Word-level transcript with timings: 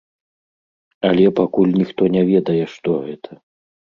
Але 1.09 1.25
пакуль 1.41 1.75
ніхто 1.81 2.03
не 2.15 2.23
ведае, 2.31 2.59
што 2.77 2.95
гэта. 3.05 3.31